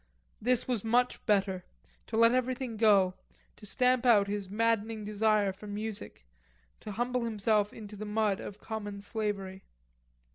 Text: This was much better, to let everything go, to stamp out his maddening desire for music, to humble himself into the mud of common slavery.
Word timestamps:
This 0.41 0.67
was 0.67 0.83
much 0.83 1.23
better, 1.27 1.63
to 2.07 2.17
let 2.17 2.31
everything 2.31 2.75
go, 2.75 3.13
to 3.55 3.67
stamp 3.67 4.03
out 4.03 4.25
his 4.27 4.49
maddening 4.49 5.05
desire 5.05 5.53
for 5.53 5.67
music, 5.67 6.25
to 6.79 6.93
humble 6.93 7.23
himself 7.23 7.71
into 7.71 7.95
the 7.95 8.03
mud 8.05 8.39
of 8.39 8.59
common 8.59 9.01
slavery. 9.01 9.63